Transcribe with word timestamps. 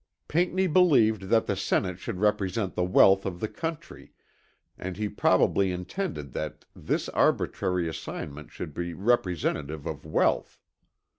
Pinckney 0.27 0.65
believed 0.65 1.29
that 1.29 1.45
the 1.45 1.55
Senate 1.55 1.99
should 1.99 2.17
represent 2.19 2.73
the 2.73 2.83
wealth 2.83 3.23
of 3.23 3.39
the 3.39 3.47
country, 3.47 4.13
and 4.75 4.97
he 4.97 5.07
probably 5.07 5.71
intended 5.71 6.33
that 6.33 6.65
this 6.75 7.07
arbitrary 7.09 7.87
assignment 7.87 8.49
should 8.49 8.73
be 8.73 8.95
representative 8.95 9.85
of 9.85 10.03
wealth. 10.03 10.59